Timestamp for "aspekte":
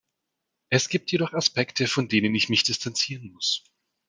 1.33-1.85